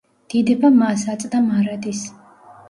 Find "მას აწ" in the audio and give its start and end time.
0.77-1.27